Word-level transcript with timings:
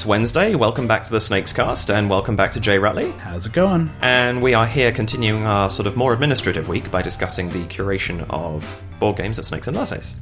it's 0.00 0.06
Wednesday. 0.06 0.54
Welcome 0.54 0.86
back 0.86 1.04
to 1.04 1.10
the 1.10 1.20
Snakes 1.20 1.52
Cast, 1.52 1.90
and 1.90 2.08
welcome 2.08 2.34
back 2.34 2.52
to 2.52 2.60
Jay 2.60 2.78
Rutley. 2.78 3.14
How's 3.18 3.44
it 3.44 3.52
going? 3.52 3.90
And 4.00 4.40
we 4.40 4.54
are 4.54 4.66
here 4.66 4.92
continuing 4.92 5.42
our 5.42 5.68
sort 5.68 5.86
of 5.86 5.94
more 5.94 6.14
administrative 6.14 6.68
week 6.68 6.90
by 6.90 7.02
discussing 7.02 7.50
the 7.50 7.64
curation 7.64 8.24
of 8.30 8.82
board 8.98 9.18
games 9.18 9.38
at 9.38 9.44
Snakes 9.44 9.68
and 9.68 9.76
Lattes. 9.76 10.14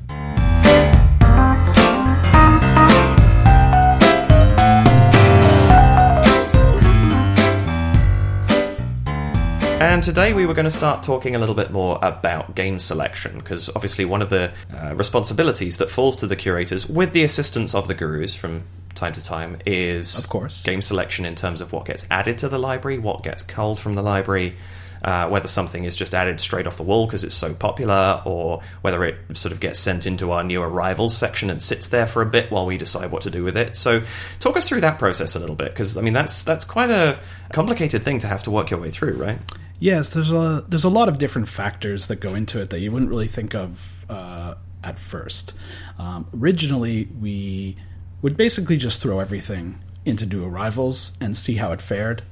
And 9.99 10.05
today 10.05 10.33
we 10.33 10.47
were 10.47 10.55
going 10.55 10.63
to 10.63 10.71
start 10.71 11.03
talking 11.03 11.35
a 11.35 11.41
little 11.41 11.57
bit 11.57 11.73
more 11.73 11.99
about 12.03 12.55
game 12.55 12.79
selection, 12.79 13.37
because 13.37 13.69
obviously 13.75 14.05
one 14.05 14.23
of 14.23 14.31
the 14.31 14.53
uh, 14.73 14.95
responsibilities 14.95 15.79
that 15.79 15.91
falls 15.91 16.15
to 16.19 16.29
the 16.29 16.37
curators, 16.37 16.89
with 16.89 17.13
the 17.13 17.25
assistance 17.25 17.75
of 17.75 17.89
the 17.89 17.95
gurus 17.95 18.33
from 18.37 18.63
time 18.95 19.13
to 19.15 19.25
time, 19.25 19.59
is 19.67 20.23
Of 20.23 20.31
course. 20.31 20.63
game 20.63 20.83
selection 20.83 21.25
in 21.25 21.35
terms 21.35 21.61
of 21.61 21.73
what 21.73 21.85
gets 21.85 22.07
added 22.13 22.39
to 22.39 22.49
the 22.49 22.61
library, 22.61 23.01
what 23.01 23.25
gets 23.25 23.43
culled 23.43 23.81
from 23.81 23.97
the 23.97 24.03
library, 24.05 24.55
uh, 25.03 25.29
whether 25.31 25.49
something 25.49 25.83
is 25.83 25.97
just 25.97 26.15
added 26.15 26.39
straight 26.39 26.69
off 26.69 26.77
the 26.77 26.85
wall 26.85 27.07
because 27.07 27.25
it's 27.25 27.35
so 27.35 27.53
popular, 27.53 28.23
or 28.25 28.63
whether 28.83 29.03
it 29.03 29.17
sort 29.37 29.51
of 29.51 29.59
gets 29.59 29.81
sent 29.81 30.07
into 30.07 30.31
our 30.31 30.45
new 30.45 30.63
arrivals 30.63 31.17
section 31.17 31.51
and 31.51 31.61
sits 31.61 31.89
there 31.89 32.07
for 32.07 32.23
a 32.23 32.27
bit 32.27 32.53
while 32.53 32.67
we 32.67 32.79
decide 32.79 33.11
what 33.11 33.23
to 33.23 33.31
do 33.33 33.43
with 33.43 33.57
it. 33.57 33.75
So, 33.75 34.03
talk 34.39 34.57
us 34.57 34.69
through 34.69 34.83
that 34.83 35.01
process 35.01 35.35
a 35.35 35.41
little 35.41 35.57
bit, 35.57 35.71
because 35.73 35.97
I 35.97 36.03
mean 36.03 36.13
that's 36.13 36.45
that's 36.45 36.65
quite 36.65 36.93
a 36.93 37.19
complicated 37.51 38.05
thing 38.05 38.21
to 38.21 38.29
have 38.29 38.45
to 38.45 38.53
work 38.53 38.71
your 38.71 38.79
way 38.79 38.91
through, 38.91 39.15
right? 39.15 39.41
Yes, 39.81 40.13
there's 40.13 40.33
a 40.33 40.65
there's 40.69 40.85
a 40.85 40.89
lot 40.89 41.09
of 41.09 41.19
different 41.19 41.49
factors 41.49 42.09
that 42.09 42.17
go 42.17 42.35
into 42.35 42.61
it 42.61 42.71
that 42.71 42.81
you 42.81 42.91
wouldn't 42.91 43.11
really 43.11 43.29
think 43.29 43.55
of 43.55 44.05
uh, 44.09 44.55
at 44.83 44.99
first. 44.99 45.55
Um, 45.99 46.27
originally, 46.35 47.07
we 47.21 47.77
would 48.23 48.37
basically 48.37 48.77
just 48.77 49.01
throw 49.01 49.21
everything 49.21 49.79
into 50.05 50.27
new 50.27 50.45
arrivals 50.45 51.13
and 51.21 51.37
see 51.37 51.55
how 51.55 51.73
it 51.73 51.81
fared, 51.81 52.23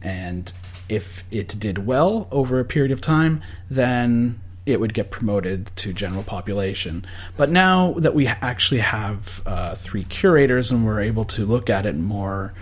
and 0.00 0.52
if 0.88 1.24
it 1.30 1.48
did 1.58 1.86
well 1.86 2.28
over 2.30 2.60
a 2.60 2.64
period 2.64 2.92
of 2.92 3.00
time, 3.00 3.42
then 3.68 4.40
it 4.64 4.80
would 4.80 4.94
get 4.94 5.10
promoted 5.10 5.70
to 5.76 5.92
general 5.92 6.24
population. 6.24 7.06
But 7.36 7.50
now 7.50 7.92
that 7.94 8.14
we 8.14 8.26
actually 8.26 8.80
have 8.80 9.40
uh, 9.46 9.74
three 9.76 10.04
curators 10.04 10.72
and 10.72 10.84
we're 10.84 11.00
able 11.00 11.24
to 11.26 11.46
look 11.46 11.70
at 11.70 11.86
it 11.86 11.94
more, 11.94 12.52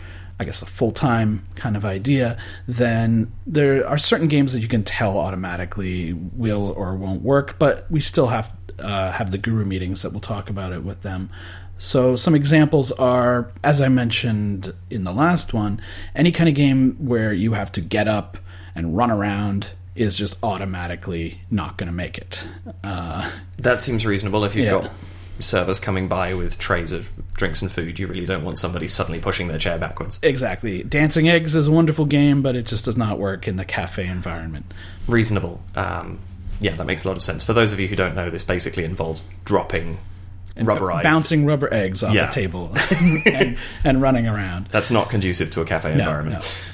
I 0.44 0.46
guess, 0.46 0.60
a 0.60 0.66
full 0.66 0.92
time 0.92 1.46
kind 1.54 1.74
of 1.74 1.86
idea, 1.86 2.36
then 2.68 3.32
there 3.46 3.86
are 3.88 3.96
certain 3.96 4.28
games 4.28 4.52
that 4.52 4.60
you 4.60 4.68
can 4.68 4.84
tell 4.84 5.16
automatically 5.18 6.12
will 6.12 6.66
or 6.76 6.94
won't 6.96 7.22
work, 7.22 7.58
but 7.58 7.90
we 7.90 8.00
still 8.00 8.26
have 8.26 8.52
uh, 8.78 9.10
have 9.12 9.30
the 9.30 9.38
guru 9.38 9.64
meetings 9.64 10.02
that 10.02 10.10
we'll 10.12 10.20
talk 10.20 10.50
about 10.50 10.72
it 10.74 10.82
with 10.84 11.00
them. 11.00 11.30
So 11.78 12.14
some 12.16 12.34
examples 12.34 12.92
are, 12.92 13.50
as 13.62 13.80
I 13.80 13.88
mentioned 13.88 14.74
in 14.90 15.04
the 15.04 15.12
last 15.12 15.54
one, 15.54 15.80
any 16.14 16.30
kind 16.30 16.48
of 16.48 16.54
game 16.54 16.94
where 16.98 17.32
you 17.32 17.54
have 17.54 17.72
to 17.72 17.80
get 17.80 18.06
up 18.06 18.36
and 18.74 18.94
run 18.96 19.10
around 19.10 19.68
is 19.94 20.18
just 20.18 20.36
automatically 20.42 21.40
not 21.50 21.78
going 21.78 21.86
to 21.86 21.92
make 21.94 22.18
it. 22.18 22.44
Uh, 22.82 23.30
That 23.58 23.80
seems 23.80 24.04
reasonable 24.04 24.44
if 24.44 24.54
you've 24.54 24.66
Yeah. 24.66 24.82
got 24.82 24.90
servers 25.40 25.80
coming 25.80 26.08
by 26.08 26.32
with 26.34 26.58
trays 26.58 26.92
of 26.92 27.10
drinks 27.34 27.60
and 27.62 27.70
food. 27.70 27.98
You 27.98 28.06
really 28.06 28.26
don't 28.26 28.44
want 28.44 28.58
somebody 28.58 28.86
suddenly 28.86 29.18
pushing 29.20 29.48
their 29.48 29.58
chair 29.58 29.78
backwards. 29.78 30.18
exactly. 30.22 30.82
Dancing 30.84 31.28
Eggs 31.28 31.54
is 31.54 31.66
a 31.66 31.72
wonderful 31.72 32.04
game, 32.06 32.40
but 32.42 32.54
it 32.56 32.66
just 32.66 32.84
does 32.84 32.96
not 32.96 33.18
work 33.18 33.48
in 33.48 33.56
the 33.56 33.64
cafe 33.64 34.06
environment. 34.06 34.66
Reasonable. 35.08 35.60
Um, 35.74 36.18
yeah, 36.60 36.74
that 36.76 36.84
makes 36.86 37.04
a 37.04 37.08
lot 37.08 37.16
of 37.16 37.22
sense. 37.22 37.44
For 37.44 37.52
those 37.52 37.72
of 37.72 37.80
you 37.80 37.88
who 37.88 37.96
don't 37.96 38.14
know, 38.14 38.30
this 38.30 38.44
basically 38.44 38.84
involves 38.84 39.24
dropping 39.44 39.98
And 40.56 40.68
rubberized. 40.68 41.02
bouncing 41.02 41.44
rubber 41.46 41.72
eggs 41.74 42.02
off 42.04 42.14
Yeah. 42.14 42.26
the 42.26 42.32
table 42.32 42.72
and, 43.26 43.58
and 43.82 44.00
running 44.00 44.28
around. 44.28 44.68
That's 44.70 44.90
not 44.92 45.10
conducive 45.10 45.50
to 45.52 45.60
a 45.60 45.64
cafe 45.64 45.90
No, 45.96 45.98
environment. 46.04 46.38
no. 46.38 46.73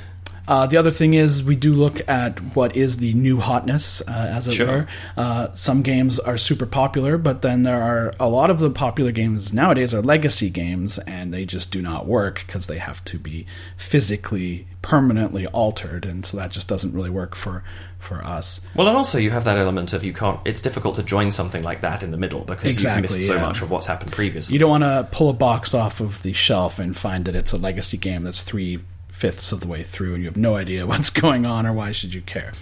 Uh, 0.50 0.66
the 0.66 0.76
other 0.76 0.90
thing 0.90 1.14
is 1.14 1.44
we 1.44 1.54
do 1.54 1.72
look 1.72 2.00
at 2.08 2.40
what 2.56 2.74
is 2.74 2.96
the 2.96 3.14
new 3.14 3.38
hotness, 3.38 4.02
uh, 4.08 4.10
as 4.10 4.48
it 4.48 4.52
Sure. 4.54 4.66
were. 4.66 4.86
Uh, 5.16 5.46
some 5.54 5.82
games 5.82 6.18
are 6.18 6.36
super 6.36 6.66
popular, 6.66 7.16
but 7.16 7.40
then 7.42 7.62
there 7.62 7.80
are 7.80 8.12
a 8.18 8.28
lot 8.28 8.50
of 8.50 8.58
the 8.58 8.68
popular 8.68 9.12
games 9.12 9.52
nowadays 9.52 9.94
are 9.94 10.02
legacy 10.02 10.50
games, 10.50 10.98
and 11.06 11.32
they 11.32 11.44
just 11.44 11.70
do 11.70 11.80
not 11.80 12.04
work 12.06 12.42
because 12.46 12.66
they 12.66 12.78
have 12.78 13.04
to 13.04 13.16
be 13.16 13.46
physically, 13.76 14.66
permanently 14.82 15.46
altered, 15.46 16.04
and 16.04 16.26
so 16.26 16.36
that 16.36 16.50
just 16.50 16.66
doesn't 16.66 16.92
really 16.92 17.10
work 17.10 17.36
for 17.36 17.62
for 18.00 18.24
us. 18.24 18.60
Well, 18.74 18.88
and 18.88 18.96
also 18.96 19.18
you 19.18 19.30
have 19.30 19.44
that 19.44 19.58
element 19.58 19.92
of 19.92 20.02
you 20.02 20.12
can't. 20.14 20.40
It's 20.44 20.62
difficult 20.62 20.94
to 20.96 21.02
join 21.04 21.30
something 21.30 21.62
like 21.62 21.82
that 21.82 22.02
in 22.02 22.10
the 22.10 22.16
middle 22.16 22.40
because 22.44 22.66
Exactly, 22.74 23.02
you've 23.02 23.18
missed 23.18 23.26
so 23.28 23.34
yeah. 23.36 23.42
much 23.42 23.62
of 23.62 23.70
what's 23.70 23.86
happened 23.86 24.10
previously. 24.10 24.54
You 24.54 24.58
don't 24.58 24.70
want 24.70 24.84
to 24.84 25.06
pull 25.12 25.28
a 25.28 25.34
box 25.34 25.74
off 25.74 26.00
of 26.00 26.22
the 26.22 26.32
shelf 26.32 26.78
and 26.80 26.96
find 26.96 27.24
that 27.26 27.36
it's 27.36 27.52
a 27.52 27.58
legacy 27.58 27.98
game 27.98 28.24
that's 28.24 28.42
three 28.42 28.80
fifths 29.20 29.52
of 29.52 29.60
the 29.60 29.68
way 29.68 29.82
through, 29.82 30.14
and 30.14 30.22
you 30.22 30.28
have 30.28 30.36
no 30.36 30.56
idea 30.56 30.86
what's 30.92 31.10
going 31.10 31.46
on 31.46 31.66
or 31.66 31.72
why 31.72 31.92
should 31.92 32.14
you 32.14 32.22
care. 32.22 32.52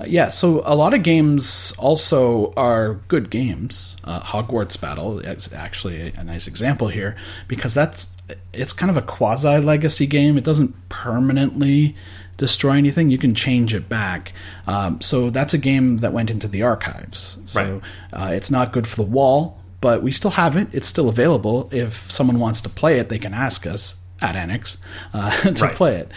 Uh, 0.00 0.04
yeah, 0.06 0.28
so 0.28 0.62
a 0.64 0.74
lot 0.74 0.92
of 0.94 1.02
games 1.02 1.74
also 1.78 2.52
are 2.54 2.94
good 3.08 3.30
games. 3.30 3.96
Uh, 4.04 4.20
Hogwarts 4.20 4.78
Battle 4.80 5.20
is 5.20 5.52
actually 5.52 6.08
a, 6.08 6.20
a 6.20 6.24
nice 6.24 6.46
example 6.46 6.88
here 6.88 7.16
because 7.48 7.74
that's 7.74 8.08
it's 8.52 8.72
kind 8.72 8.90
of 8.90 8.96
a 8.96 9.02
quasi 9.02 9.58
legacy 9.58 10.06
game. 10.06 10.36
It 10.36 10.44
doesn't 10.44 10.74
permanently 10.88 11.96
destroy 12.36 12.72
anything. 12.72 13.10
You 13.10 13.18
can 13.18 13.34
change 13.34 13.72
it 13.72 13.88
back. 13.88 14.32
Um, 14.66 15.00
so 15.00 15.30
that's 15.30 15.54
a 15.54 15.58
game 15.58 15.98
that 15.98 16.12
went 16.12 16.30
into 16.30 16.48
the 16.48 16.62
archives. 16.62 17.38
So 17.46 17.80
uh, 18.12 18.30
it's 18.32 18.50
not 18.50 18.72
good 18.72 18.86
for 18.86 18.96
the 18.96 19.10
wall, 19.10 19.58
but 19.80 20.02
we 20.02 20.12
still 20.12 20.32
have 20.32 20.56
it. 20.56 20.68
It's 20.72 20.88
still 20.88 21.08
available. 21.08 21.70
If 21.72 22.10
someone 22.10 22.38
wants 22.38 22.60
to 22.62 22.68
play 22.68 22.98
it, 22.98 23.08
they 23.08 23.18
can 23.18 23.32
ask 23.32 23.66
us 23.66 23.96
at 24.20 24.36
Annex 24.36 24.78
uh, 25.12 25.30
to 25.52 25.64
Right. 25.64 25.74
play 25.74 25.96
it. 25.96 26.10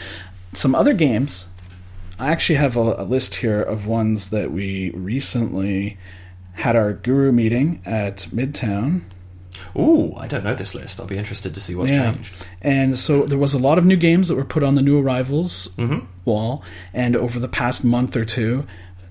Some 0.54 0.74
other 0.76 0.94
games. 0.94 1.48
I 2.18 2.32
actually 2.32 2.56
have 2.58 2.76
a, 2.76 2.96
a 2.98 3.04
list 3.04 3.36
here 3.36 3.62
of 3.62 3.88
ones 3.88 4.30
that 4.32 4.52
we 4.52 4.90
recently 4.92 5.98
had 6.54 6.76
our 6.76 6.92
guru 6.94 7.32
meeting 7.32 7.82
at 7.86 8.28
Midtown. 8.34 9.04
Ooh, 9.78 10.14
I 10.16 10.28
don't 10.28 10.44
know 10.44 10.56
this 10.56 10.74
list. 10.76 11.00
I'll 11.00 11.08
be 11.08 11.18
interested 11.18 11.54
to 11.54 11.62
see 11.62 11.76
what's 11.76 11.92
changed. 11.92 12.34
And 12.62 12.98
so 12.98 13.24
there 13.26 13.38
was 13.38 13.54
a 13.54 13.60
lot 13.60 13.78
of 13.78 13.86
new 13.86 13.96
games 13.98 14.28
that 14.28 14.36
were 14.36 14.44
put 14.46 14.64
on 14.64 14.76
the 14.76 14.82
new 14.82 15.00
arrivals 15.00 15.70
Mm-hmm. 15.78 16.06
wall. 16.26 16.64
And 16.94 17.16
over 17.16 17.40
the 17.40 17.48
past 17.48 17.86
month 17.86 18.16
or 18.18 18.26
two, 18.26 18.66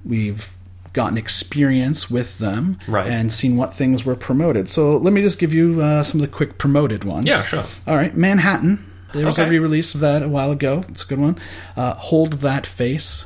we've 0.04 0.54
gotten 0.92 1.16
experience 1.18 2.10
with 2.10 2.38
them 2.38 2.78
Right. 2.86 3.06
and 3.08 3.32
seen 3.32 3.56
what 3.56 3.72
things 3.74 4.04
were 4.04 4.16
promoted. 4.16 4.68
So 4.68 4.96
let 4.96 5.12
me 5.12 5.22
just 5.22 5.38
give 5.38 5.52
you 5.54 5.80
uh, 5.80 6.02
some 6.02 6.20
of 6.20 6.26
the 6.26 6.32
quick 6.32 6.58
promoted 6.58 7.04
ones. 7.04 7.26
Yeah, 7.26 7.42
sure. 7.44 7.64
All 7.86 7.96
right, 7.96 8.16
Manhattan. 8.16 8.84
There 9.14 9.24
was 9.26 9.38
a 9.38 9.48
re-release 9.48 9.94
of 9.94 10.00
that 10.00 10.22
a 10.22 10.28
while 10.28 10.50
ago. 10.50 10.84
It's 10.88 11.02
a 11.02 11.06
good 11.06 11.18
one. 11.18 11.38
Uh, 11.76 11.94
Hold 11.94 12.34
that 12.34 12.66
face. 12.66 13.24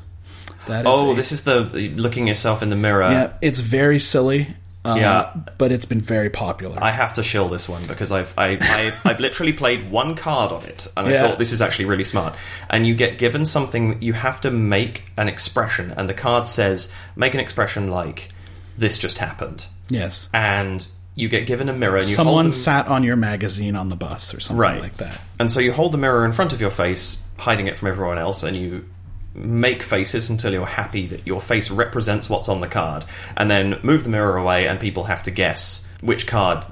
That 0.69 0.83
is 0.83 0.87
Oh, 0.87 1.11
a- 1.12 1.15
this 1.17 1.33
is 1.33 1.43
the 1.43 1.65
looking 1.97 2.28
yourself 2.28 2.62
in 2.62 2.71
the 2.71 2.77
mirror. 2.77 3.11
yeah. 3.11 3.33
It's 3.43 3.59
very 3.61 3.99
silly. 3.99 4.56
Uh, 4.84 4.97
Yeah. 4.98 5.31
but 5.59 5.70
it's 5.70 5.84
been 5.84 6.00
very 6.00 6.28
popular. 6.28 6.76
I 6.82 6.91
have 6.91 7.15
to 7.15 7.22
shill 7.22 7.48
this 7.48 7.69
one 7.69 7.87
because 7.87 8.10
I've 8.10 8.34
I, 8.37 8.59
I've, 8.60 9.06
I've 9.06 9.20
literally 9.26 9.53
played 9.53 9.91
one 9.91 10.15
card 10.16 10.50
of 10.50 10.66
it, 10.66 10.88
and 10.97 11.06
I 11.06 11.12
Yeah. 11.12 11.22
thought 11.22 11.38
this 11.38 11.53
is 11.53 11.62
actually 11.62 11.84
really 11.84 12.04
smart. 12.04 12.34
And 12.69 12.87
you 12.87 12.94
get 12.94 13.16
given 13.19 13.44
something, 13.44 14.03
you 14.03 14.12
have 14.15 14.41
to 14.41 14.50
make 14.50 15.04
an 15.16 15.28
expression, 15.28 15.93
and 15.97 16.09
the 16.09 16.15
card 16.15 16.48
says 16.48 16.93
make 17.15 17.34
an 17.34 17.41
expression 17.41 17.91
like 17.91 18.28
"this 18.76 18.98
just 18.98 19.19
happened," 19.19 19.66
yes. 19.88 20.28
and 20.34 20.87
you 21.14 21.28
get 21.28 21.47
given 21.47 21.69
a 21.69 21.72
mirror. 21.72 21.99
and 21.99 22.06
you 22.09 22.14
Someone 22.14 22.47
them, 22.47 22.53
sat 22.53 22.88
on 22.88 23.04
your 23.04 23.16
magazine 23.16 23.76
on 23.76 23.88
the 23.91 23.97
bus 23.97 24.34
or 24.34 24.41
something 24.41 24.59
Right. 24.59 24.81
like 24.81 24.97
that. 24.97 25.20
and 25.38 25.50
so 25.50 25.60
you 25.60 25.70
hold 25.72 25.93
the 25.93 25.99
mirror 25.99 26.25
in 26.25 26.32
front 26.32 26.53
of 26.54 26.60
your 26.60 26.70
face, 26.70 27.22
hiding 27.38 27.69
it 27.69 27.76
from 27.76 27.88
everyone 27.88 28.19
else, 28.19 28.43
and 28.43 28.56
you 28.56 28.87
make 29.34 29.82
faces 29.82 30.28
until 30.31 30.52
you're 30.52 30.67
happy 30.67 31.06
that 31.06 31.26
your 31.26 31.40
face 31.40 31.70
represents 31.70 32.29
what's 32.29 32.49
on 32.49 32.61
the 32.61 32.69
card, 32.69 33.05
and 33.37 33.50
then 33.50 33.79
move 33.82 34.05
the 34.05 34.11
mirror 34.11 34.37
away, 34.37 34.67
and 34.67 34.79
people 34.81 35.05
have 35.05 35.23
to 35.23 35.31
guess 35.31 35.92
which 36.02 36.26
card 36.26 36.64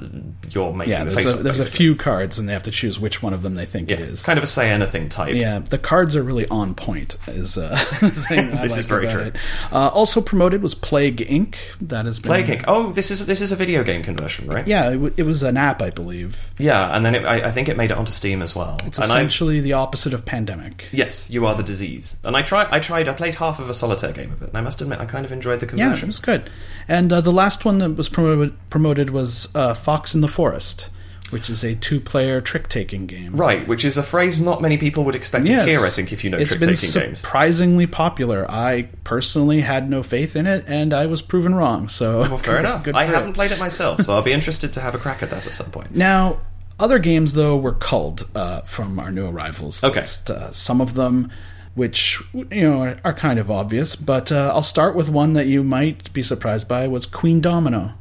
you're 0.51 0.73
making 0.75 0.93
Yeah, 0.93 1.05
the 1.05 1.11
there's, 1.13 1.25
face 1.25 1.35
a, 1.41 1.43
there's 1.43 1.59
a 1.61 1.67
few 1.67 1.95
cards, 1.95 2.39
and 2.39 2.49
they 2.49 2.53
have 2.53 2.65
to 2.65 2.71
choose 2.71 3.01
which 3.01 3.23
one 3.23 3.33
of 3.33 3.43
them 3.43 3.55
they 3.55 3.65
think 3.65 3.89
Yeah, 3.89 3.95
it 3.97 4.01
is. 4.01 4.23
kind 4.23 4.37
of 4.39 4.43
a 4.43 4.47
say 4.47 4.71
anything 4.71 5.09
type. 5.09 5.35
Yeah, 5.35 5.61
the 5.61 5.79
cards 5.79 6.17
are 6.17 6.23
really 6.23 6.47
on 6.49 6.75
point. 6.75 7.17
Is 7.29 7.57
uh, 7.57 7.69
the 8.01 8.11
thing 8.11 8.53
I 8.53 8.63
This 8.63 8.73
like 8.73 8.79
is 8.81 8.87
very 8.87 9.09
true. 9.09 9.33
Uh, 9.73 9.89
also 9.89 10.21
promoted 10.21 10.63
was 10.63 10.75
Plague 10.75 11.19
Inc. 11.19 11.57
That 11.81 12.07
has 12.07 12.19
been 12.19 12.29
Plague 12.31 12.47
Inc. 12.47 12.65
Oh, 12.69 12.93
this 12.93 13.11
is 13.11 13.25
this 13.27 13.41
is 13.41 13.53
a 13.53 13.57
video 13.57 13.85
game 13.85 14.03
conversion, 14.03 14.49
right? 14.49 14.67
Yeah, 14.67 14.89
it, 14.91 14.95
w- 14.95 15.15
it 15.17 15.23
was 15.23 15.43
an 15.45 15.57
app, 15.57 15.81
I 15.81 15.91
believe. 15.91 16.53
Yeah, 16.59 16.95
and 16.95 17.07
then 17.07 17.15
it, 17.15 17.25
I, 17.25 17.49
I 17.49 17.51
think 17.53 17.69
it 17.69 17.77
made 17.77 17.91
it 17.93 17.97
onto 17.97 18.13
Steam 18.13 18.43
as 18.43 18.55
well. 18.57 18.77
It's 18.85 18.99
and 18.99 19.07
essentially 19.07 19.61
the 19.61 19.75
opposite 19.75 20.13
of 20.13 20.27
Pandemic. 20.27 20.89
yes, 20.93 21.31
you 21.31 21.47
are 21.47 21.55
the 21.55 21.63
disease. 21.63 22.19
And 22.25 22.37
I 22.37 22.43
tried. 22.43 22.67
I 22.73 22.81
tried. 22.81 23.09
I 23.09 23.13
played 23.13 23.37
half 23.37 23.61
of 23.61 23.71
a 23.71 23.75
solitaire 23.75 24.13
game 24.13 24.33
of 24.33 24.43
it, 24.43 24.49
and 24.49 24.59
I 24.59 24.61
must 24.61 24.81
admit, 24.83 24.99
I 24.99 25.05
kind 25.05 25.25
of 25.25 25.31
enjoyed 25.31 25.61
the 25.61 25.67
conversion. 25.67 25.95
Yeah, 25.99 26.03
it 26.03 26.07
was 26.09 26.19
good. 26.19 26.51
And 26.89 27.13
uh, 27.13 27.21
the 27.21 27.31
last 27.33 27.65
one 27.65 27.79
that 27.79 27.91
was 27.97 28.09
promoted, 28.09 28.57
promoted 28.71 29.11
was 29.11 29.20
uh, 29.55 29.75
Fox 29.75 30.15
in 30.15 30.21
the 30.21 30.29
Forest, 30.29 30.89
which 31.31 31.49
is 31.49 31.63
a 31.65 31.75
two-player 31.77 32.41
trick-taking 32.41 33.07
game. 33.07 33.35
Right, 33.35 33.67
which 33.69 33.85
is 33.85 33.97
a 33.97 34.03
phrase 34.03 34.41
not 34.41 34.61
many 34.61 34.77
people 34.79 35.05
would 35.05 35.15
expect 35.15 35.47
to 35.47 35.65
hear. 35.65 35.81
I 35.81 35.89
think 35.89 36.13
if 36.13 36.25
you 36.25 36.31
know 36.31 36.39
it's 36.39 36.51
trick 36.51 36.61
been 36.61 36.75
taking 36.75 37.01
games. 37.01 37.21
surprisingly 37.21 37.87
popular. 37.87 38.51
I 38.51 38.89
personally 39.05 39.61
had 39.61 39.89
no 39.89 40.03
faith 40.03 40.35
in 40.37 40.47
it, 40.47 40.65
and 40.67 40.93
I 40.93 41.07
was 41.07 41.23
proven 41.23 41.55
wrong. 41.55 41.89
So 41.89 42.21
Well, 42.21 42.39
fair 42.39 42.59
enough. 42.65 42.85
Good 42.85 42.95
I 42.97 43.05
haven't 43.05 43.31
it. 43.31 43.35
played 43.35 43.53
it 43.53 43.59
myself, 43.59 44.01
so 44.01 44.15
I'll 44.15 44.23
be 44.23 44.33
interested 44.41 44.73
to 44.75 44.81
have 44.81 44.95
a 44.95 44.99
crack 44.99 45.23
at 45.23 45.31
that 45.31 45.47
at 45.47 45.55
some 45.55 45.71
point. 45.71 45.95
Now, 45.95 46.41
Other 46.81 46.99
games, 46.99 47.35
though, 47.35 47.57
were 47.59 47.75
culled 47.75 48.27
uh, 48.35 48.63
from 48.63 48.99
our 48.99 49.11
new 49.13 49.27
arrivals 49.29 49.85
Okay. 49.85 50.01
list. 50.01 50.31
Uh, 50.31 50.51
some 50.51 50.81
of 50.81 50.95
them, 50.95 51.31
which 51.75 52.19
you 52.33 52.63
know, 52.63 52.81
are, 52.83 52.97
are 53.05 53.13
kind 53.13 53.39
of 53.39 53.51
obvious, 53.51 53.95
but 53.95 54.33
uh, 54.33 54.51
I'll 54.55 54.63
start 54.63 54.95
with 54.97 55.11
one 55.11 55.35
that 55.35 55.47
you 55.47 55.63
might 55.63 56.11
be 56.15 56.23
surprised 56.23 56.67
by. 56.69 56.89
Was 56.89 57.07
Queendomino? 57.07 57.93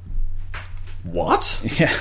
What? 1.03 1.61
Yeah, 1.79 1.93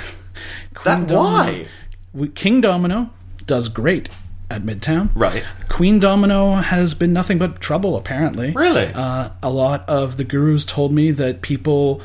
Queen 0.75 1.07
That 1.07 1.15
why? 1.17 1.67
we- 2.13 2.29
Kingdomino 2.29 3.11
does 3.47 3.69
great 3.69 4.09
at 4.51 4.63
Midtown. 4.63 5.11
Right. 5.15 5.45
Queendomino 5.69 6.63
has 6.63 6.95
been 6.95 7.13
nothing 7.13 7.39
but 7.39 7.61
trouble, 7.61 7.97
apparently. 7.97 8.53
Really? 8.53 8.87
Uh, 8.95 9.31
a 9.43 9.51
lot 9.51 9.87
of 9.89 10.17
the 10.17 10.25
gurus 10.25 10.65
told 10.65 10.93
me 10.93 11.11
that 11.13 11.43
people, 11.43 12.01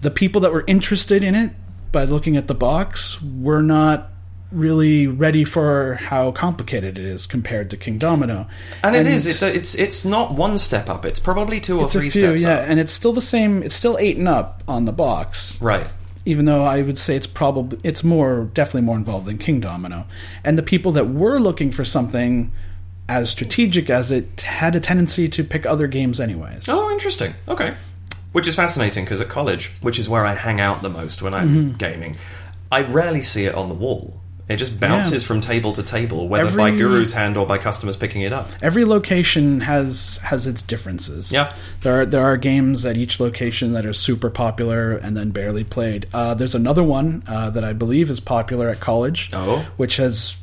the 0.00 0.10
people 0.10 0.40
that 0.42 0.52
were 0.52 0.64
interested 0.66 1.24
in 1.24 1.34
it 1.34 1.50
by 1.92 2.04
looking 2.04 2.36
at 2.36 2.46
the 2.46 2.54
box, 2.54 3.20
were 3.22 3.62
not 3.62 4.10
really 4.52 5.06
ready 5.06 5.44
for 5.44 5.94
how 5.96 6.30
complicated 6.32 6.96
it 6.98 7.04
is 7.04 7.26
compared 7.26 7.68
to 7.70 7.76
Kingdomino. 7.76 8.46
And, 8.82 8.96
it 8.96 9.06
is. 9.06 9.26
It, 9.42 9.54
it's 9.56 9.74
it's 9.74 10.04
not 10.04 10.32
one 10.34 10.56
step 10.56 10.88
up. 10.88 11.04
It's 11.04 11.20
probably 11.20 11.60
two 11.60 11.80
or 11.80 11.84
It's 11.84 11.92
three 11.92 12.08
few, 12.10 12.38
steps 12.38 12.42
yeah, 12.44 12.62
up. 12.62 12.68
and 12.68 12.78
it's 12.80 12.92
still 12.92 13.12
the 13.12 13.20
same. 13.20 13.62
It's 13.62 13.74
still 13.74 13.98
eight 13.98 14.16
and 14.16 14.28
up 14.28 14.62
on 14.68 14.84
the 14.86 14.92
box. 14.92 15.60
Right. 15.60 15.86
Even 16.28 16.44
though 16.44 16.64
I 16.64 16.82
would 16.82 16.98
say 16.98 17.16
it's 17.16 17.26
probably 17.26 17.78
it's 17.82 18.04
more 18.04 18.44
definitely 18.52 18.82
more 18.82 18.96
involved 18.96 19.26
than 19.26 19.38
Kingdomino. 19.38 20.04
And 20.44 20.58
the 20.58 20.62
people 20.62 20.92
that 20.92 21.08
were 21.08 21.38
looking 21.38 21.70
for 21.70 21.84
something 21.84 22.52
as 23.08 23.30
strategic 23.30 23.88
as 23.88 24.12
it 24.12 24.42
had 24.42 24.74
a 24.74 24.80
tendency 24.80 25.28
to 25.30 25.42
pick 25.42 25.64
other 25.64 25.86
games 25.86 26.20
anyways. 26.20 26.68
Oh, 26.68 26.90
interesting. 26.90 27.34
Okay. 27.48 27.74
Which 28.32 28.46
is 28.46 28.54
fascinating 28.56 29.04
because 29.04 29.20
at 29.22 29.30
college, 29.30 29.72
which 29.80 29.98
is 29.98 30.08
where 30.08 30.26
I 30.26 30.34
hang 30.34 30.60
out 30.60 30.82
the 30.82 30.90
most 30.90 31.22
when 31.22 31.32
I'm 31.32 31.48
Mm-hmm. 31.48 31.76
gaming, 31.78 32.16
I 32.70 32.82
rarely 32.82 33.22
see 33.22 33.46
it 33.46 33.54
on 33.54 33.68
the 33.68 33.74
wall. 33.74 34.20
It 34.48 34.56
just 34.56 34.80
bounces 34.80 35.24
from 35.24 35.40
table 35.42 35.72
to 35.74 35.82
table, 35.82 36.26
whether 36.26 36.56
by 36.56 36.70
guru's 36.70 37.12
hand 37.12 37.36
or 37.36 37.44
by 37.46 37.58
customers 37.58 37.96
picking 37.98 38.22
it 38.22 38.32
up. 38.32 38.48
Every 38.62 38.84
location 38.86 39.60
has 39.60 40.18
has 40.24 40.46
its 40.46 40.62
differences. 40.62 41.30
Yeah. 41.30 41.52
there 41.82 42.00
are 42.00 42.06
there 42.06 42.24
are 42.24 42.36
games 42.38 42.86
at 42.86 42.96
each 42.96 43.20
location 43.20 43.72
that 43.74 43.84
are 43.84 43.92
super 43.92 44.30
popular 44.30 44.92
and 44.96 45.14
then 45.16 45.30
barely 45.32 45.64
played. 45.64 46.06
Uh, 46.14 46.32
there's 46.34 46.54
another 46.54 46.82
one 46.82 47.22
uh, 47.26 47.50
that 47.50 47.62
I 47.62 47.72
believe 47.74 48.08
is 48.10 48.20
popular 48.20 48.68
at 48.70 48.80
college, 48.80 49.30
Oh. 49.34 49.66
which 49.76 49.96
has 49.96 50.36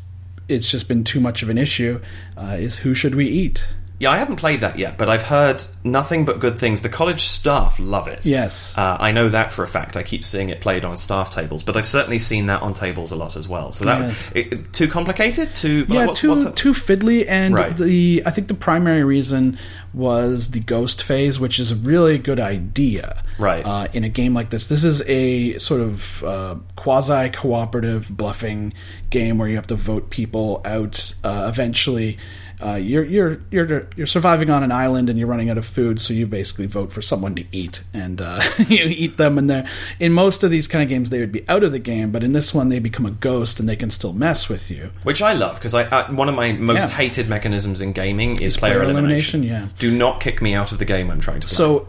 it's 0.47 0.69
just 0.69 0.87
been 0.87 1.03
too 1.03 1.19
much 1.19 1.41
of 1.41 1.49
an 1.49 1.57
issue. 1.57 1.99
Uh, 2.37 2.57
is 2.59 2.77
Who 2.77 2.93
Should 2.93 3.15
We 3.15 3.25
Eat? 3.25 3.65
Yeah, 3.97 4.11
I 4.11 4.17
haven't 4.17 4.35
played 4.35 4.59
that 4.61 4.77
yet, 4.77 4.97
but 4.97 5.07
I've 5.07 5.21
heard 5.21 5.63
nothing 5.83 6.25
but 6.25 6.39
good 6.39 6.59
things. 6.59 6.81
The 6.81 6.89
college 6.89 7.21
staff 7.21 7.79
love 7.79 8.07
it. 8.09 8.25
Yes. 8.25 8.77
Uh, 8.77 8.97
I 8.99 9.13
know 9.13 9.29
that 9.29 9.53
for 9.53 9.63
a 9.63 9.67
fact. 9.67 9.95
I 9.95 10.03
keep 10.03 10.25
seeing 10.25 10.49
it 10.49 10.59
played 10.59 10.83
on 10.83 10.97
staff 10.97 11.29
tables, 11.29 11.63
but 11.63 11.77
I've 11.77 11.85
certainly 11.87 12.19
seen 12.19 12.47
that 12.47 12.61
on 12.61 12.73
tables 12.73 13.11
a 13.11 13.15
lot 13.15 13.37
as 13.37 13.47
well. 13.47 13.71
So 13.71 13.85
that 13.85 14.01
Yes. 14.01 14.31
it, 14.35 14.73
too 14.73 14.89
complicated. 14.89 15.55
Too 15.55 15.85
yeah, 15.87 16.07
what's, 16.07 16.19
too 16.19 16.35
too 16.51 16.73
fiddly, 16.73 17.25
and 17.27 17.53
Right. 17.55 17.75
the 17.77 18.23
I 18.25 18.31
think 18.31 18.49
the 18.49 18.53
primary 18.53 19.03
reason 19.05 19.57
was 19.93 20.51
the 20.51 20.59
ghost 20.59 21.01
phase, 21.01 21.39
which 21.39 21.57
is 21.57 21.71
a 21.71 21.75
really 21.75 22.17
good 22.17 22.39
idea. 22.39 23.23
Right. 23.37 23.65
Uh, 23.65 23.87
in 23.93 24.03
a 24.03 24.09
game 24.09 24.33
like 24.33 24.49
this, 24.49 24.67
this 24.67 24.83
is 24.83 25.01
a 25.07 25.57
sort 25.57 25.79
of 25.79 26.23
uh, 26.23 26.55
quasi 26.75 27.29
cooperative 27.29 28.09
bluffing 28.09 28.73
game 29.09 29.37
where 29.37 29.47
you 29.47 29.55
have 29.55 29.67
to 29.67 29.75
vote 29.75 30.09
people 30.09 30.61
out. 30.65 31.13
Uh, 31.23 31.45
eventually, 31.49 32.17
uh, 32.63 32.75
you're 32.75 33.03
you're 33.03 33.39
you're 33.51 33.87
you're 33.95 34.07
surviving 34.07 34.49
on 34.49 34.63
an 34.63 34.71
island 34.71 35.09
and 35.09 35.17
you're 35.19 35.27
running 35.27 35.49
out 35.49 35.57
of 35.57 35.65
food, 35.65 35.99
so 36.01 36.13
you 36.13 36.27
basically 36.27 36.65
vote 36.65 36.91
for 36.91 37.01
someone 37.01 37.35
to 37.35 37.43
eat, 37.51 37.83
and 37.93 38.21
uh, 38.21 38.41
you 38.67 38.85
eat 38.85 39.17
them. 39.17 39.37
And 39.37 39.49
they're 39.49 39.67
in 39.99 40.13
most 40.13 40.43
of 40.43 40.51
these 40.51 40.67
kind 40.67 40.81
of 40.83 40.89
games, 40.89 41.09
they 41.09 41.19
would 41.19 41.31
be 41.31 41.47
out 41.49 41.63
of 41.63 41.71
the 41.71 41.79
game, 41.79 42.11
but 42.11 42.23
in 42.23 42.33
this 42.33 42.53
one, 42.53 42.69
they 42.69 42.79
become 42.79 43.05
a 43.05 43.11
ghost 43.11 43.59
and 43.59 43.67
they 43.67 43.75
can 43.75 43.89
still 43.91 44.13
mess 44.13 44.47
with 44.49 44.69
you. 44.71 44.91
Which 45.03 45.21
I 45.21 45.33
love 45.33 45.55
because 45.55 45.73
I 45.73 45.83
uh, 45.85 46.11
one 46.13 46.29
of 46.29 46.35
my 46.35 46.51
most 46.53 46.89
Yeah. 46.89 46.95
hated 46.95 47.27
mechanisms 47.29 47.81
in 47.81 47.91
gaming 47.93 48.41
is 48.41 48.57
player 48.57 48.73
player, 48.75 48.83
elimination. 48.83 49.41
elimination, 49.43 49.69
yeah. 49.69 49.75
Do 49.79 49.95
not 49.95 50.19
kick 50.21 50.41
me 50.41 50.53
out 50.53 50.71
of 50.71 50.79
the 50.79 50.85
game 50.85 51.09
I'm 51.11 51.19
trying 51.21 51.41
to 51.41 51.47
play. 51.47 51.55
So, 51.55 51.87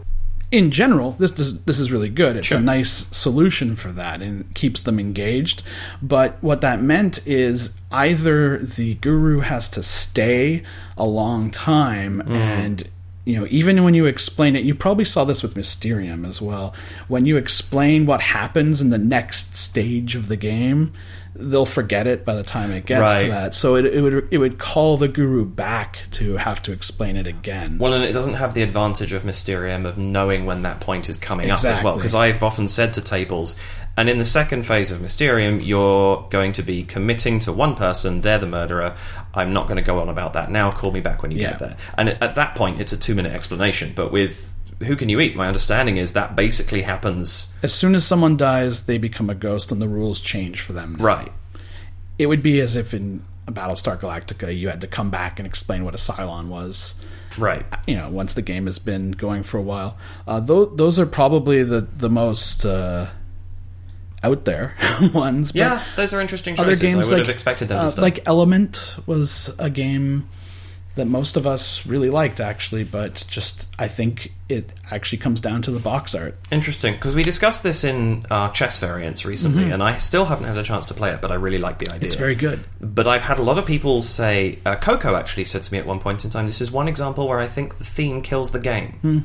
in 0.51 0.71
general, 0.71 1.11
this 1.19 1.31
this, 1.33 1.51
this 1.53 1.79
is 1.79 1.91
really 1.91 2.09
good. 2.09 2.37
It's 2.37 2.47
Sure. 2.47 2.57
a 2.57 2.61
nice 2.61 3.07
solution 3.11 3.75
for 3.75 3.91
that 3.91 4.21
and 4.21 4.53
keeps 4.53 4.81
them 4.81 4.99
engaged. 4.99 5.61
But 6.01 6.37
what 6.41 6.61
that 6.61 6.81
meant 6.81 7.19
is 7.27 7.73
either 7.91 8.57
the 8.59 8.95
guru 8.95 9.41
has 9.41 9.67
to 9.69 9.83
stay 9.83 10.63
a 10.97 11.05
long 11.05 11.51
time 11.51 12.23
Mm. 12.25 12.35
and 12.35 12.87
you 13.27 13.37
know, 13.37 13.45
even 13.49 13.83
when 13.83 13.93
you 13.93 14.05
explain 14.05 14.55
it, 14.55 14.63
you 14.63 14.73
probably 14.73 15.03
saw 15.03 15.25
this 15.25 15.43
with 15.43 15.57
Mysterium 15.57 16.23
as 16.23 16.41
well. 16.41 16.73
When 17.09 17.25
you 17.25 17.35
explain 17.35 18.05
what 18.05 18.21
happens 18.21 18.81
in 18.81 18.89
the 18.89 18.97
next 18.97 19.53
stage 19.53 20.15
of 20.15 20.29
the 20.29 20.37
game, 20.37 20.93
they'll 21.35 21.65
forget 21.65 22.07
it 22.07 22.23
by 22.23 22.35
the 22.35 22.43
time 22.43 22.71
it 22.71 22.85
gets 22.85 23.21
to 23.23 23.29
that. 23.29 23.53
So 23.53 23.75
it, 23.75 23.85
it 23.85 24.01
would 24.01 24.29
it 24.31 24.37
would 24.37 24.59
call 24.59 24.95
the 24.95 25.09
guru 25.09 25.45
back 25.45 25.99
to 26.11 26.37
have 26.37 26.63
to 26.63 26.71
explain 26.71 27.17
it 27.17 27.27
again. 27.27 27.77
Well, 27.79 27.91
and 27.91 28.05
it 28.05 28.13
doesn't 28.13 28.35
have 28.35 28.53
the 28.53 28.63
advantage 28.63 29.11
of 29.11 29.25
Mysterium 29.25 29.85
of 29.85 29.97
knowing 29.97 30.45
when 30.45 30.61
that 30.61 30.79
point 30.79 31.09
is 31.09 31.17
coming 31.17 31.51
up 31.51 31.65
as 31.65 31.83
well. 31.83 31.97
Because 31.97 32.15
I've 32.15 32.41
often 32.41 32.69
said 32.69 32.93
to 32.93 33.01
tables, 33.01 33.57
and 33.97 34.09
in 34.09 34.17
the 34.19 34.25
second 34.25 34.63
phase 34.63 34.91
of 34.91 35.01
Mysterium, 35.01 35.59
you're 35.59 36.25
going 36.29 36.53
to 36.53 36.61
be 36.63 36.83
committing 36.83 37.39
to 37.39 37.51
one 37.51 37.75
person, 37.75 38.21
they're 38.21 38.37
the 38.39 38.47
murderer. 38.47 38.95
I'm 39.33 39.51
not 39.53 39.67
going 39.67 39.77
to 39.77 39.81
go 39.83 39.99
on 39.99 40.07
about 40.09 40.33
that 40.33 40.49
now. 40.51 40.71
Call 40.71 40.91
me 40.91 41.01
back 41.01 41.21
when 41.21 41.31
you 41.31 41.39
Yeah. 41.39 41.49
get 41.51 41.59
there. 41.59 41.77
And 41.97 42.09
at 42.09 42.35
that 42.35 42.55
point, 42.55 42.79
it's 42.79 42.93
a 42.93 42.97
two 42.97 43.15
minute 43.15 43.33
explanation. 43.33 43.93
But 43.95 44.11
with 44.11 44.53
Who 44.83 44.95
Can 44.95 45.09
You 45.09 45.19
Eat, 45.19 45.35
my 45.35 45.47
understanding 45.47 45.97
is 45.97 46.13
that 46.13 46.35
basically 46.35 46.83
happens. 46.83 47.55
As 47.63 47.73
soon 47.73 47.95
as 47.95 48.05
someone 48.05 48.37
dies, 48.37 48.83
they 48.83 48.97
become 48.99 49.29
a 49.29 49.35
ghost, 49.35 49.71
and 49.71 49.81
the 49.81 49.87
rules 49.87 50.21
change 50.21 50.61
for 50.61 50.73
them. 50.73 50.97
Right. 50.99 51.31
It 52.19 52.27
would 52.27 52.41
be 52.43 52.59
as 52.59 52.75
if 52.75 52.93
in 52.93 53.23
Battlestar 53.47 53.99
Galactica, 53.99 54.55
you 54.55 54.69
had 54.69 54.81
to 54.81 54.87
come 54.87 55.09
back 55.09 55.39
and 55.39 55.45
explain 55.47 55.83
what 55.85 55.93
a 55.93 55.97
Cylon 55.97 56.47
was. 56.47 56.95
Right. 57.37 57.65
You 57.87 57.95
know, 57.95 58.09
once 58.09 58.33
the 58.33 58.41
game 58.41 58.65
has 58.65 58.79
been 58.79 59.11
going 59.11 59.43
for 59.43 59.57
a 59.57 59.61
while, 59.61 59.97
uh, 60.27 60.39
those 60.39 60.75
those 60.75 60.99
are 60.99 61.05
probably 61.05 61.63
the 61.63 61.81
the 61.81 62.09
most 62.09 62.65
uh, 62.65 63.07
out 64.23 64.45
there 64.45 64.75
ones. 65.13 65.51
but 65.51 65.59
Yeah, 65.59 65.83
those 65.95 66.13
are 66.13 66.21
interesting 66.21 66.59
other 66.59 66.71
choices. 66.71 66.81
games 66.81 67.07
I 67.07 67.09
would 67.09 67.17
like 67.17 67.27
have 67.27 67.33
expected 67.33 67.67
them 67.67 67.77
uh, 67.77 67.91
like 67.97 68.19
Element 68.25 68.95
was 69.05 69.55
a 69.59 69.69
game 69.69 70.27
that 70.97 71.05
most 71.05 71.37
of 71.37 71.47
us 71.47 71.85
really 71.85 72.09
liked 72.09 72.41
actually, 72.41 72.83
but 72.83 73.23
just 73.29 73.67
I 73.79 73.87
think 73.87 74.33
it 74.49 74.73
actually 74.91 75.19
comes 75.19 75.39
down 75.39 75.61
to 75.63 75.71
the 75.71 75.79
box 75.79 76.13
art. 76.13 76.35
Interesting, 76.51 76.95
because 76.95 77.15
we 77.15 77.23
discussed 77.23 77.63
this 77.63 77.83
in 77.83 78.25
our 78.29 78.51
chess 78.51 78.79
variants 78.79 79.23
recently, 79.23 79.71
and 79.71 79.81
I 79.81 79.99
still 79.99 80.25
haven't 80.25 80.45
had 80.45 80.57
a 80.57 80.63
chance 80.63 80.85
to 80.87 80.93
play 80.93 81.11
it, 81.11 81.21
but 81.21 81.31
I 81.31 81.35
really 81.35 81.59
like 81.59 81.77
the 81.77 81.85
idea. 81.87 81.99
Mm-hmm. 81.99 82.05
It's 82.05 82.15
very 82.15 82.35
good. 82.35 82.63
But 82.81 83.07
I've 83.07 83.21
had 83.21 83.39
a 83.39 83.43
lot 83.43 83.57
of 83.57 83.65
people 83.65 84.01
say, 84.01 84.59
uh, 84.65 84.75
Coco 84.75 85.15
actually 85.15 85.45
said 85.45 85.63
to 85.63 85.71
me 85.71 85.77
at 85.79 85.85
one 85.85 85.99
point 85.99 86.25
in 86.25 86.31
time, 86.31 86.47
this 86.47 86.61
is 86.61 86.71
one 86.71 86.87
example 86.87 87.27
where 87.27 87.39
I 87.39 87.47
think 87.47 87.77
the 87.77 87.85
theme 87.85 88.21
kills 88.21 88.51
the 88.51 88.59
game. 88.59 88.93
Hmm. 89.01 89.19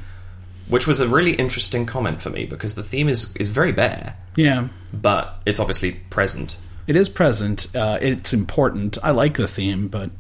Which 0.69 0.87
was 0.87 1.01
a 1.01 1.09
really 1.09 1.33
interesting 1.35 1.87
comment 1.87 2.21
for 2.21 2.31
me 2.31 2.47
because 2.47 2.75
the 2.75 2.83
theme 2.83 3.09
is, 3.09 3.35
is 3.37 3.49
very 3.49 3.73
bare, 3.73 4.17
Yeah. 4.37 4.69
but 4.93 5.41
it's 5.45 5.61
obviously 5.61 5.93
present. 6.11 6.57
It 6.87 6.97
is 6.97 7.09
present. 7.09 7.67
Uh, 7.77 7.99
it's 8.01 8.33
important. 8.33 8.99
I 9.03 9.11
like 9.11 9.37
the 9.37 9.49
theme, 9.49 9.89
but 9.89 10.11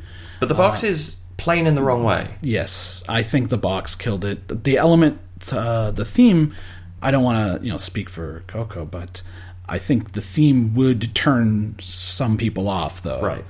But 0.41 0.49
the 0.49 0.55
box 0.55 0.83
is 0.85 1.21
plain 1.39 1.67
in 1.67 1.75
the 1.75 1.83
wrong 1.83 2.05
way. 2.05 2.35
yes, 2.41 3.03
I 3.09 3.23
think 3.23 3.49
the 3.49 3.59
box 3.59 3.97
killed 3.97 4.25
it. 4.25 4.63
The 4.65 4.77
element, 4.79 5.19
uh, 5.53 5.91
the 5.91 6.05
theme. 6.05 6.55
I 7.01 7.11
don't 7.11 7.25
want 7.25 7.61
to, 7.61 7.67
you 7.67 7.73
know, 7.73 7.79
speak 7.79 8.09
for 8.09 8.45
Coco, 8.47 8.85
but 8.85 9.23
I 9.69 9.79
think 9.79 10.13
the 10.13 10.21
theme 10.21 10.75
would 10.75 11.15
turn 11.17 11.75
some 11.81 12.37
people 12.37 12.69
off, 12.69 13.03
though. 13.03 13.21
Right. 13.21 13.45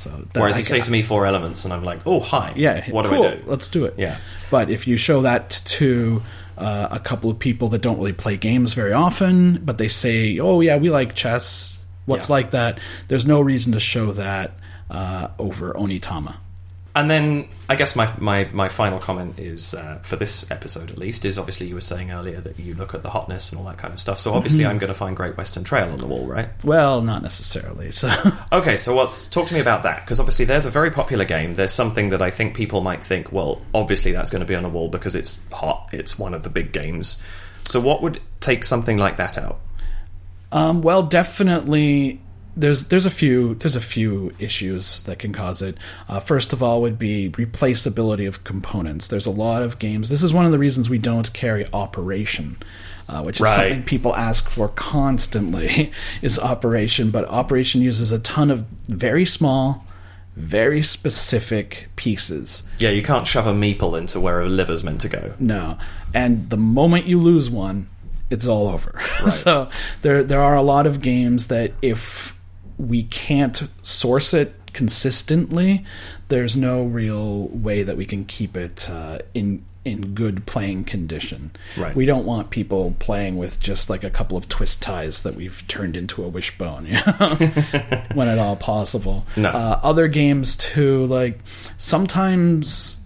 So 0.00 0.08
that 0.32 0.40
Whereas 0.40 0.56
I 0.56 0.60
you 0.60 0.64
say 0.64 0.80
to 0.80 0.90
me 0.90 1.02
four 1.02 1.26
elements, 1.26 1.64
and 1.66 1.74
I'm 1.74 1.84
like, 1.84 2.00
oh, 2.06 2.20
hi. 2.20 2.54
yeah, 2.56 2.90
What 2.90 3.04
cool, 3.04 3.22
do 3.22 3.28
I 3.28 3.34
do? 3.36 3.42
Let's 3.44 3.68
do 3.68 3.84
it. 3.84 3.94
Yeah. 3.98 4.16
But 4.50 4.70
if 4.70 4.86
you 4.88 4.96
show 4.96 5.20
that 5.20 5.50
to 5.66 6.22
uh, 6.56 6.88
a 6.90 6.98
couple 6.98 7.30
of 7.30 7.38
people 7.38 7.68
that 7.68 7.82
don't 7.82 7.98
really 7.98 8.14
play 8.14 8.38
games 8.38 8.72
very 8.72 8.94
often, 8.94 9.62
but 9.62 9.76
they 9.76 9.88
say, 9.88 10.38
"Oh 10.38 10.60
yeah, 10.62 10.76
we 10.78 10.88
like 10.88 11.14
chess. 11.14 11.80
What's 12.06 12.30
Yeah. 12.30 12.36
like 12.36 12.50
that?" 12.52 12.78
There's 13.08 13.26
no 13.26 13.42
reason 13.42 13.72
to 13.72 13.80
show 13.80 14.12
that 14.12 14.52
uh, 14.90 15.28
over 15.38 15.74
Onitama. 15.74 16.36
And 16.94 17.08
then 17.08 17.48
I 17.68 17.76
guess 17.76 17.94
my 17.94 18.12
my, 18.18 18.44
my 18.52 18.68
final 18.68 18.98
comment 18.98 19.38
is 19.38 19.74
uh, 19.74 20.00
for 20.02 20.16
this 20.16 20.50
episode 20.50 20.90
at 20.90 20.98
least 20.98 21.24
is 21.24 21.38
obviously 21.38 21.68
you 21.68 21.76
were 21.76 21.80
saying 21.80 22.10
earlier 22.10 22.40
that 22.40 22.58
you 22.58 22.74
look 22.74 22.94
at 22.94 23.04
the 23.04 23.10
hotness 23.10 23.52
and 23.52 23.60
all 23.60 23.66
that 23.66 23.78
kind 23.78 23.94
of 23.94 24.00
stuff. 24.00 24.18
So 24.18 24.34
obviously 24.34 24.62
Mm-hmm. 24.62 24.70
I'm 24.70 24.78
going 24.78 24.88
to 24.92 24.98
find 24.98 25.16
Great 25.16 25.36
Western 25.36 25.62
Trail 25.62 25.90
on 25.92 25.98
the 25.98 26.06
wall, 26.06 26.26
right? 26.26 26.48
Well, 26.64 27.00
not 27.00 27.22
necessarily. 27.22 27.92
So 27.92 28.10
Okay, 28.52 28.76
so 28.76 28.94
what's 28.94 29.28
talk 29.28 29.46
to 29.46 29.54
me 29.54 29.60
about 29.60 29.84
that 29.84 30.00
because 30.04 30.18
obviously 30.18 30.44
there's 30.46 30.66
a 30.66 30.70
very 30.70 30.90
popular 30.90 31.24
game. 31.24 31.54
There's 31.54 31.72
something 31.72 32.08
that 32.08 32.20
I 32.22 32.30
think 32.30 32.56
people 32.56 32.80
might 32.80 33.04
think, 33.04 33.30
well, 33.30 33.62
obviously 33.72 34.10
that's 34.10 34.30
going 34.30 34.40
to 34.40 34.46
be 34.46 34.56
on 34.56 34.64
a 34.64 34.68
wall 34.68 34.88
because 34.88 35.14
it's 35.14 35.48
hot. 35.52 35.88
It's 35.92 36.18
one 36.18 36.34
of 36.34 36.42
the 36.42 36.50
big 36.50 36.72
games. 36.72 37.22
So 37.64 37.78
what 37.78 38.02
would 38.02 38.20
take 38.40 38.64
something 38.64 38.96
like 38.98 39.16
that 39.18 39.38
out? 39.38 39.60
Um, 40.50 40.82
well, 40.82 41.04
definitely 41.04 42.20
there's 42.56 42.84
there's 42.88 43.06
a 43.06 43.10
few 43.10 43.54
there's 43.56 43.76
a 43.76 43.80
few 43.80 44.32
issues 44.38 45.02
that 45.02 45.18
can 45.18 45.32
cause 45.32 45.62
it. 45.62 45.76
Uh, 46.08 46.20
first 46.20 46.52
of 46.52 46.62
all, 46.62 46.80
would 46.82 46.98
be 46.98 47.30
replaceability 47.30 48.26
of 48.26 48.44
components. 48.44 49.08
There's 49.08 49.26
a 49.26 49.30
lot 49.30 49.62
of 49.62 49.78
games. 49.78 50.08
This 50.08 50.22
is 50.22 50.32
one 50.32 50.44
of 50.46 50.52
the 50.52 50.58
reasons 50.58 50.90
we 50.90 50.98
don't 50.98 51.32
carry 51.32 51.66
Operation, 51.72 52.56
uh, 53.08 53.22
which 53.22 53.36
is 53.36 53.42
Right. 53.42 53.54
something 53.56 53.82
people 53.84 54.14
ask 54.16 54.48
for 54.48 54.68
constantly. 54.68 55.92
is 56.22 56.38
Operation, 56.38 57.10
but 57.10 57.28
Operation 57.28 57.82
uses 57.82 58.12
a 58.12 58.18
ton 58.18 58.50
of 58.50 58.64
very 58.88 59.24
small, 59.24 59.86
very 60.36 60.82
specific 60.82 61.88
pieces. 61.96 62.62
Yeah, 62.78 62.90
you 62.90 63.02
can't 63.02 63.26
shove 63.26 63.46
a 63.46 63.52
meeple 63.52 63.96
into 63.98 64.20
where 64.20 64.40
a 64.40 64.46
liver's 64.48 64.82
meant 64.84 65.00
to 65.02 65.08
go. 65.08 65.34
No, 65.38 65.78
and 66.12 66.50
the 66.50 66.56
moment 66.56 67.06
you 67.06 67.20
lose 67.20 67.48
one, 67.48 67.88
it's 68.28 68.46
all 68.46 68.68
over. 68.68 69.00
so 69.30 69.70
there 70.02 70.22
there 70.24 70.42
are 70.42 70.56
a 70.56 70.62
lot 70.62 70.86
of 70.86 71.00
games 71.00 71.46
that 71.48 71.72
if 71.82 72.34
we 72.80 73.02
can't 73.04 73.68
source 73.82 74.32
it 74.32 74.54
consistently, 74.72 75.84
there's 76.28 76.56
no 76.56 76.82
real 76.82 77.48
way 77.48 77.82
that 77.82 77.96
we 77.96 78.06
can 78.06 78.24
keep 78.24 78.56
it 78.56 78.88
uh, 78.90 79.18
in 79.34 79.64
in 79.82 80.14
good 80.14 80.44
playing 80.44 80.84
condition. 80.84 81.50
Right. 81.76 81.96
We 81.96 82.04
don't 82.04 82.26
want 82.26 82.50
people 82.50 82.94
playing 82.98 83.38
with 83.38 83.58
just 83.60 83.88
like 83.88 84.04
a 84.04 84.10
couple 84.10 84.36
of 84.36 84.46
twist 84.46 84.82
ties 84.82 85.22
that 85.22 85.36
we've 85.36 85.66
turned 85.68 85.96
into 85.96 86.22
a 86.22 86.28
wishbone, 86.28 86.84
you 86.86 86.92
know? 86.92 87.36
when 88.14 88.28
at 88.28 88.38
all 88.38 88.56
possible. 88.56 89.26
No. 89.36 89.48
Uh, 89.48 89.80
other 89.82 90.06
games 90.06 90.54
too, 90.54 91.06
like 91.06 91.40
sometimes 91.78 93.02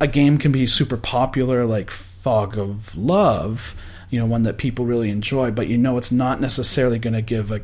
a 0.00 0.06
game 0.06 0.36
can 0.36 0.52
be 0.52 0.66
super 0.66 0.98
popular, 0.98 1.64
like 1.64 1.90
Fog 1.90 2.58
of 2.58 2.94
Love, 2.94 3.74
you 4.10 4.20
know, 4.20 4.26
one 4.26 4.42
that 4.42 4.58
people 4.58 4.84
really 4.84 5.08
enjoy, 5.08 5.50
but 5.50 5.66
you 5.66 5.78
know 5.78 5.96
it's 5.96 6.12
not 6.12 6.42
necessarily 6.42 6.98
going 6.98 7.14
to 7.14 7.22
give 7.22 7.50
a 7.50 7.58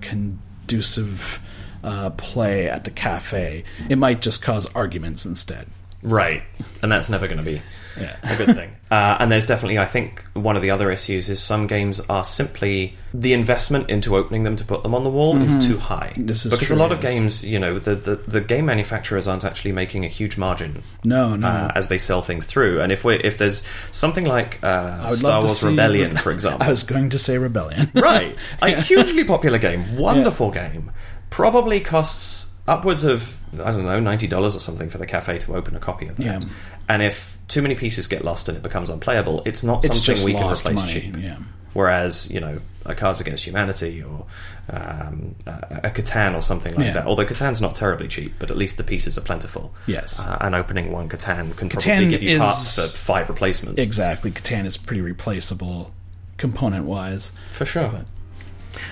conducive 0.69 1.41
uh, 1.83 2.11
play 2.11 2.69
at 2.69 2.85
the 2.85 2.91
cafe. 2.91 3.65
It 3.89 3.97
might 3.97 4.21
just 4.21 4.43
cause 4.43 4.67
arguments 4.75 5.25
instead. 5.25 5.67
Right, 6.03 6.43
and 6.83 6.93
that's 6.93 7.11
never 7.11 7.27
going 7.27 7.39
to 7.39 7.43
be 7.45 7.61
Yeah. 8.01 8.15
a 8.23 8.37
good 8.37 8.55
thing. 8.55 8.71
uh, 8.91 9.17
and 9.19 9.33
there's 9.33 9.47
definitely, 9.47 9.79
I 9.79 9.85
think, 9.85 10.25
one 10.35 10.55
of 10.55 10.63
the 10.63 10.71
other 10.71 10.93
issues 10.93 11.29
is 11.29 11.43
some 11.43 11.67
games 11.67 11.99
are 12.09 12.23
simply 12.23 12.97
the 13.13 13.33
investment 13.33 13.91
into 13.91 14.15
opening 14.17 14.45
them 14.45 14.55
to 14.57 14.65
put 14.65 14.85
them 14.85 14.95
on 14.95 15.03
the 15.03 15.11
wall 15.11 15.41
is 15.43 15.67
too 15.67 15.79
high. 15.79 16.13
Mm-hmm. 16.15 16.27
This 16.27 16.47
is 16.47 16.53
because 16.53 16.69
true, 16.69 16.77
a 16.77 16.79
lot 16.79 16.93
of 16.93 17.01
games, 17.01 17.45
you 17.45 17.59
know, 17.59 17.81
the, 17.81 17.97
the 17.97 18.17
the 18.17 18.41
game 18.41 18.67
manufacturers 18.67 19.27
aren't 19.27 19.45
actually 19.45 19.73
making 19.73 20.05
a 20.05 20.09
huge 20.09 20.39
margin 20.39 20.83
No, 21.03 21.35
no. 21.35 21.49
uh, 21.49 21.73
as 21.75 21.89
they 21.89 21.99
sell 21.99 22.23
things 22.23 22.47
through. 22.47 22.81
And 22.81 22.93
if 22.93 23.05
we 23.05 23.17
if 23.17 23.37
there's 23.39 23.67
something 23.91 24.25
like 24.25 24.63
uh, 24.63 25.09
Star 25.09 25.41
Wars 25.43 25.65
Rebellion, 25.65 26.13
Rebe- 26.13 26.21
for 26.21 26.31
example, 26.31 26.63
I 26.67 26.71
was 26.71 26.85
going 26.85 27.11
to 27.11 27.19
say 27.19 27.39
Rebellion. 27.39 27.91
right? 27.95 28.37
A 28.63 28.81
hugely 28.83 29.25
popular 29.25 29.59
game, 29.59 29.97
wonderful 29.97 30.51
game, 30.53 30.93
probably 31.31 31.81
costs 31.81 32.55
upwards 32.69 33.03
of 33.05 33.39
I 33.55 33.71
don't 33.73 33.85
know 33.85 33.99
ninety 34.01 34.29
dollars 34.29 34.55
or 34.55 34.61
something 34.61 34.91
for 34.91 34.99
the 34.99 35.07
cafe 35.07 35.39
to 35.41 35.57
open 35.57 35.75
a 35.75 35.81
copy 35.81 36.07
of 36.07 36.17
that. 36.19 36.25
Yeah. 36.25 36.41
And 36.89 37.03
if 37.03 37.37
too 37.49 37.63
many 37.63 37.75
pieces 37.75 38.07
get 38.07 38.25
lost 38.25 38.49
and 38.49 38.57
it 38.57 38.63
becomes 38.63 38.91
unplayable, 38.91 39.43
it's 39.45 39.65
not 39.65 39.85
It's 39.85 40.05
something 40.05 40.25
we 40.25 40.33
can 40.35 40.45
replace 40.53 40.65
money. 40.77 40.93
cheap. 40.93 41.17
Yeah. 41.17 41.37
Whereas 41.75 42.31
you 42.33 42.41
know 42.41 42.61
a 42.87 42.95
Cards 42.95 43.21
Against 43.21 43.45
Humanity 43.45 44.03
or 44.03 44.27
um, 44.71 45.35
a 45.47 45.91
Catan 45.91 46.35
or 46.35 46.41
something 46.41 46.75
like 46.75 46.87
Yeah. 46.87 46.93
that. 46.95 47.07
Although 47.07 47.27
Catan's 47.27 47.61
not 47.61 47.75
terribly 47.75 48.09
cheap, 48.09 48.35
but 48.39 48.51
at 48.51 48.57
least 48.57 48.77
the 48.79 48.85
pieces 48.85 49.19
are 49.19 49.23
plentiful. 49.23 49.75
Yes. 49.87 50.19
Uh, 50.21 50.39
and 50.41 50.55
opening 50.55 50.91
one 50.91 51.09
Catan 51.09 51.55
can 51.57 51.69
probably 51.69 52.09
give 52.09 52.23
you 52.23 52.37
is- 52.37 52.39
parts 52.41 52.75
for 52.77 52.97
five 52.97 53.29
replacements. 53.29 53.83
Exactly. 53.83 54.31
Catan 54.31 54.65
is 54.65 54.77
pretty 54.79 55.03
replaceable 55.03 55.93
component 56.39 56.85
wise. 56.87 57.33
For 57.51 57.65
sure. 57.67 58.05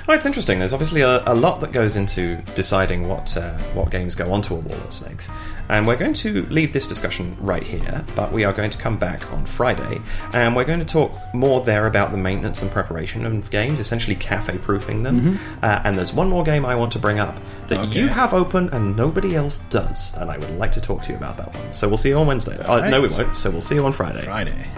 Oh, 0.08 0.12
it's 0.12 0.24
interesting. 0.24 0.60
There's 0.60 0.72
obviously 0.72 1.00
a, 1.00 1.20
a 1.26 1.34
lot 1.34 1.58
that 1.60 1.72
goes 1.72 1.96
into 1.96 2.36
deciding 2.54 3.08
what 3.08 3.36
uh, 3.36 3.58
what 3.74 3.90
games 3.90 4.14
go 4.14 4.32
onto 4.32 4.54
a 4.54 4.58
wall 4.58 4.76
at 4.78 4.92
Snakes, 4.92 5.28
and 5.68 5.84
we're 5.84 5.96
going 5.96 6.14
to 6.14 6.46
leave 6.46 6.72
this 6.72 6.86
discussion 6.86 7.36
right 7.40 7.64
here. 7.64 8.04
But 8.14 8.30
we 8.30 8.44
are 8.44 8.52
going 8.52 8.70
to 8.70 8.78
come 8.78 8.98
back 8.98 9.32
on 9.32 9.44
Friday, 9.46 10.00
and 10.32 10.54
we're 10.54 10.64
going 10.64 10.78
to 10.78 10.84
talk 10.84 11.10
more 11.34 11.60
there 11.64 11.88
about 11.88 12.12
the 12.12 12.18
maintenance 12.18 12.62
and 12.62 12.70
preparation 12.70 13.26
of 13.26 13.50
games, 13.50 13.80
essentially 13.80 14.14
cafe 14.14 14.58
proofing 14.58 15.02
them. 15.02 15.40
Uh, 15.60 15.80
and 15.82 15.98
there's 15.98 16.12
one 16.12 16.28
more 16.28 16.44
game 16.44 16.64
I 16.64 16.76
want 16.76 16.92
to 16.92 17.00
bring 17.00 17.18
up 17.18 17.40
that 17.66 17.80
Okay. 17.88 17.98
you 18.00 18.06
have 18.06 18.32
open 18.32 18.68
and 18.70 18.96
nobody 18.96 19.34
else 19.34 19.58
does, 19.70 20.14
and 20.18 20.30
I 20.30 20.38
would 20.38 20.50
like 20.52 20.70
to 20.72 20.80
talk 20.80 21.02
to 21.02 21.10
you 21.10 21.16
about 21.16 21.36
that 21.38 21.52
one. 21.52 21.72
So 21.72 21.88
we'll 21.88 21.96
see 21.96 22.10
you 22.10 22.18
on 22.18 22.28
Wednesday. 22.28 22.56
Uh, 22.58 22.88
No, 22.90 23.00
we 23.02 23.08
won't. 23.08 23.36
So 23.36 23.50
we'll 23.50 23.60
see 23.60 23.74
you 23.74 23.84
on 23.84 23.92
Friday. 23.92 24.22
Friday. 24.22 24.70